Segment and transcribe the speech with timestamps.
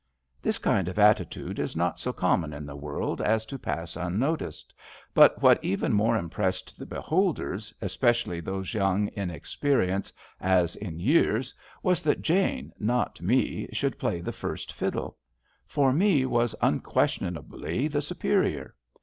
[0.41, 4.73] This kind of attitude is not so common in the world as to pass unnoticed,
[5.13, 11.53] but what even more impressed the beholders, especially those young in experience as in years,
[11.83, 15.17] was that Jane, not Me, should play the first fiddle.
[15.67, 18.73] For Me was unquestionably the superior.